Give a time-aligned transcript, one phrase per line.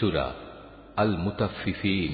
[0.00, 0.34] سورة
[0.98, 2.12] المتففين.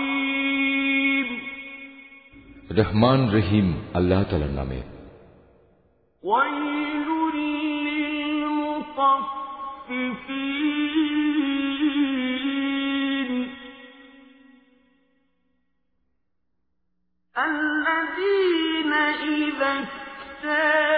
[2.79, 4.83] رحمان رحيم الله تعالى نامه.
[6.23, 8.73] ويل للمطففين.
[17.39, 20.92] الذين إذا اكتالوا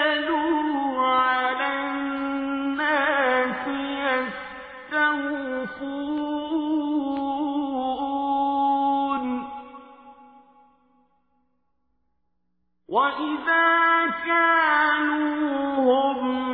[14.26, 16.53] كانوا هم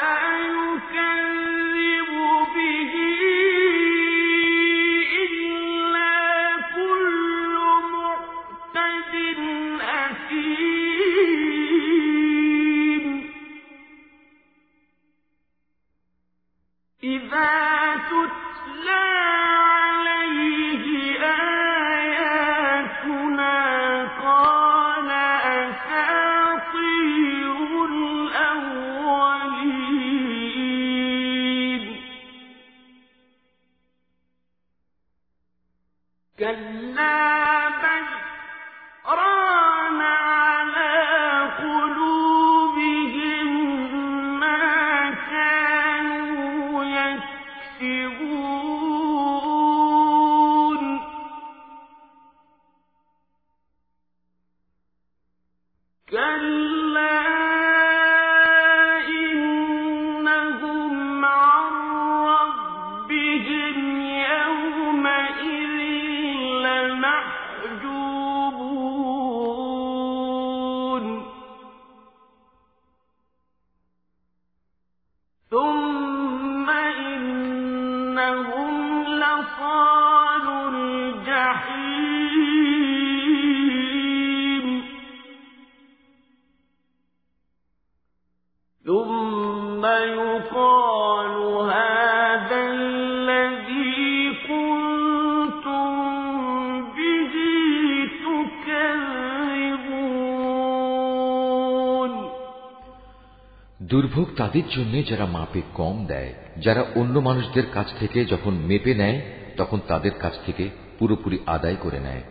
[103.83, 109.21] দুর্ভোগ তাদের জন্য যারা মাপে কম দেয়, যারা অন্য মানুষদের কাছ থেকে যখন মেপে নেয়,
[109.57, 110.69] তখন তাদের কাছ থেকে
[110.99, 112.21] পুরোপুরি আদায় করে নেয়।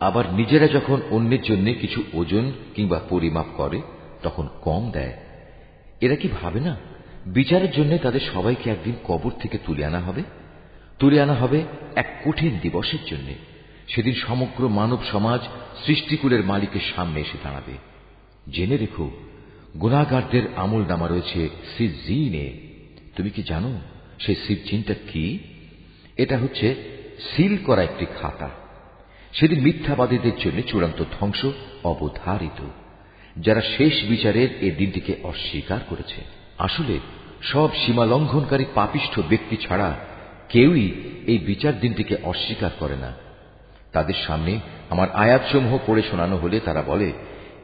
[0.00, 3.82] আবার নিজেরা যখন অন্যের জন্য কিছু ওজন কিংবা পরিমাপ করে,
[4.22, 5.12] তখন কম দেয়।
[6.00, 6.95] এরা কি ভাবে না?
[7.26, 10.22] বিচারের জন্য তাদের সবাইকে একদিন কবর থেকে তুলে আনা হবে।
[10.98, 11.62] তুলে আনা হবে
[11.96, 13.34] এক কঠিন দিবসের জন্য।
[13.88, 15.40] সেদিন সমগ্র মানব সমাজ
[15.86, 17.72] সৃষ্টিকুলের মালিকের সামনে এসে দাঁড়াবে।
[18.52, 19.10] জেনে রেখো,
[19.80, 22.52] গুণাগারদের আমল নামা রয়েছে সিজিনে
[23.16, 23.78] তুমি কি জানো
[24.20, 25.38] সেই সিজিনটা কি?
[26.16, 26.74] এটা হচ্ছে
[27.36, 28.50] সিল করা একটি খাতা।
[29.32, 31.46] সেদিন মিথ্যাবাদীদের জন্য চূড়ান্ত ধ্বংস
[31.84, 32.62] অবধারিত।
[33.36, 36.20] যারা শেষ বিচারের এ দিনটিকে অস্বীকার করেছে।
[36.58, 36.98] আসলে
[37.52, 39.96] সব সীমা লঙ্ঘনকারী পাপিষ্ঠ ব্যক্তি ছাড়া
[40.48, 40.92] কেউই
[41.26, 43.14] এই বিচার দিনটিকে অস্বীকার করে না।
[43.92, 44.60] তাদের সামনে
[44.90, 47.12] আমার আয়াতসমূহ পড়ে শোনানো হলে তারা বলে,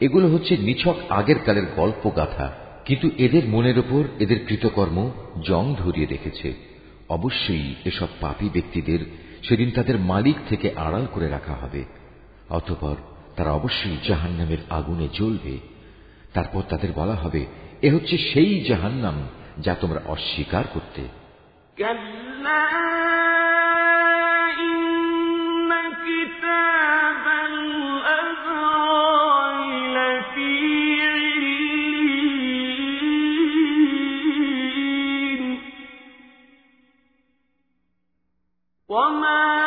[0.01, 2.53] এগুলো হচ্ছে নিছক আগের কালের গল্প গাথা
[2.85, 5.11] কিন্তু এদের মনের ওপর এদের কৃতকর্ম
[5.49, 6.55] জং ধরিয়ে রেখেছে।
[7.09, 8.99] অবশ্যই এসব পাপী ব্যক্তিদের
[9.49, 11.85] সেদিন তাদের মালিক থেকে আড়াল করে রাখা হবে।
[12.51, 12.97] অতপর
[13.37, 15.59] তারা অবশ্যই জাহান্নামের আগুনে জ্বলবে।
[16.35, 17.47] তারপর তাদের বলা হবে,
[17.83, 19.29] এ হচ্ছে সেই জাহান্নাম
[19.62, 21.04] যা তোমরা অস্বীকার করতে
[38.90, 39.61] وما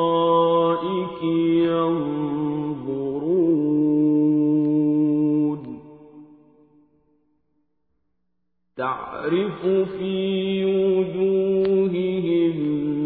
[9.23, 9.61] تَعْرِفُ
[9.97, 12.55] فِي وُجُوهِهِمْ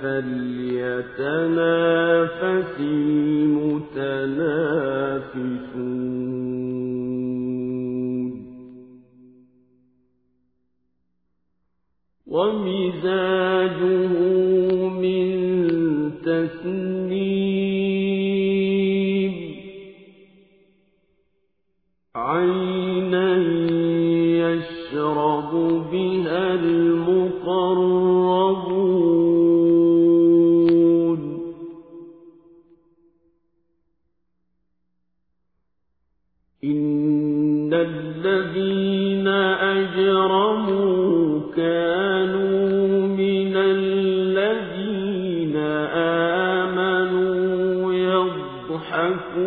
[0.02, 1.58] فليتنافس
[46.64, 49.38] آمَنُوا يَضْحَكُونَ.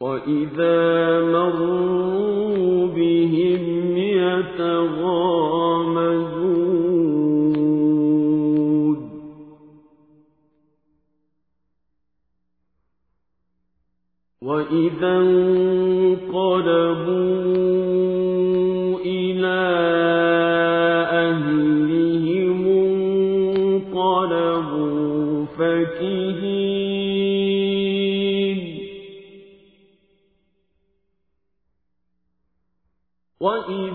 [0.00, 5.14] وَإِذَا مَرُّوا بِهِمْ يَتَغَامَزُونَ.
[14.42, 16.54] وَإِذَا انقلبوا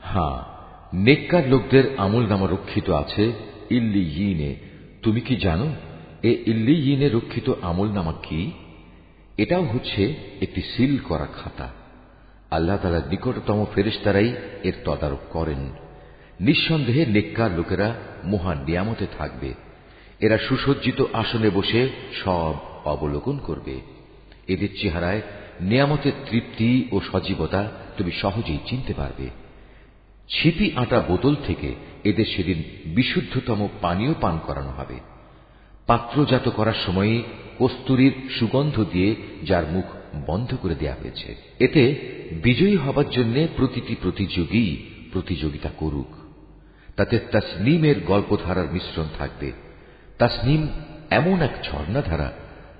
[0.00, 0.42] হ্যাঁ,
[0.94, 3.32] নেককার লোকদের আমল নামা রক্ষিত আছে
[3.70, 4.56] ইল্লিয়িনে।
[5.02, 5.66] তুমি কি জানো
[6.22, 8.50] এ ইল্লিয়িনে রক্ষিত আমল নামা কি?
[9.38, 11.68] এটাও হচ্ছে একটি সিল করা খাতা।
[12.50, 15.85] আল্লাহ তালার নিকটতম ফেরেস্তারাই এর তদারক করেন।
[16.40, 19.54] নিঃসন্দেহে নেককার লোকেরা মহান নিয়ামতে থাকবে।
[20.20, 21.88] এরা সুসজ্জিত আসনে বসে
[22.24, 23.80] সব অবলোকন করবে।
[24.48, 25.22] এদের চেহারায়
[25.60, 29.30] নিয়ামতের তৃপ্তি ও সজীবতা তুমি সহজেই চিনতে পারবে।
[30.28, 31.74] ছিপি আটা বোতল থেকে
[32.04, 35.00] এদের সেদিন বিশুদ্ধতম পানীয় পান করানো হবে।
[35.86, 37.22] পাত্রজাত করার সময়
[37.58, 39.84] কস্তুরীর সুগন্ধ দিয়ে যার মুখ
[40.26, 41.94] বন্ধ করে দেয়া হয়েছে। এতে
[42.32, 44.76] বিজয়ী হবার জন্য প্রতিটি প্রতিযোগী
[45.12, 46.25] প্রতিযোগিতা করুক।
[46.96, 49.52] তাতে তাসনিমের গল্পধারার মিশ্রণ থাকবে।
[50.18, 50.68] তাসনিম
[51.10, 52.32] এমন এক ঝর্ণাধারা,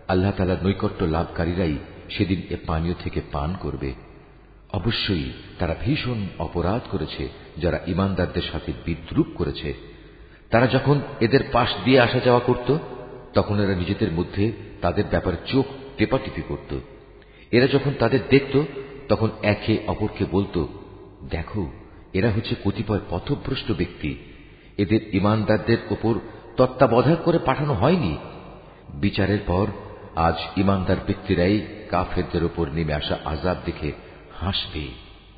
[0.08, 1.78] আল্লাহ তালার নৈকট্য লাভকারীরাই
[2.10, 3.94] সেদিন এ পানীয় থেকে পান করবে।
[4.72, 9.74] অবশ্যই তারা ভীষণ অপরাধ করেছে, যারা ইমানদারদের সাথে বিদ্রুপ করেছে।
[10.50, 12.78] তারা যখন এদের পাশ দিয়ে আসা যাওয়া করত,
[13.34, 16.78] তখন এরা নিজেদের মধ্যে তাদের ব্যাপারে চোখ টেপাটিপি করত।
[17.50, 18.62] এরা যখন তাদের দেখত,
[19.08, 20.68] তখন একে অপরকে বলতো,
[21.30, 21.70] দেখো
[22.12, 24.16] এরা হচ্ছে কতিপয় পথভ্রষ্ট ব্যক্তি।
[24.78, 26.14] এদের ইমানদারদের ওপর
[26.56, 28.16] তত্ত্বাবধায়ক করে পাঠানো হয়নি।
[28.88, 29.66] বিচারের পর
[30.16, 33.92] আজ ইমানদার ব্যক্তিরাই কাফেরদের ওপর নেমে আসা আজাব দেখে
[34.40, 34.88] হাসবে।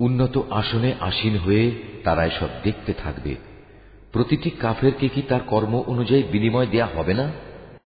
[0.01, 1.73] উন্নত আসনে আসীন হয়ে
[2.05, 3.35] তারা এসব দেখতে থাকবে।
[4.13, 7.33] প্রতিটি কাফেরকে কি তার কর্ম অনুযায়ী বিনিময় দেয়া হবে না?